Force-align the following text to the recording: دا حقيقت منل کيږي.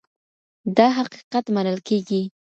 دا 0.77 0.87
حقيقت 0.97 1.45
منل 1.55 1.77
کيږي. 1.87 2.21